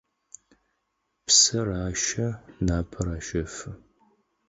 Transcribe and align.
Псэр 1.25 1.67
ащэ, 1.85 2.27
напэр 2.65 3.07
ащэфы. 3.15 3.71